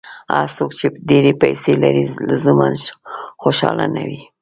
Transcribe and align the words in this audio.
هر 0.35 0.47
څوک 0.55 0.71
چې 0.79 0.87
ډېرې 1.09 1.33
پیسې 1.41 1.71
لري، 1.83 2.03
لزوماً 2.29 2.67
خوشاله 3.41 3.85
نه 3.95 4.03
وي. 4.07 4.21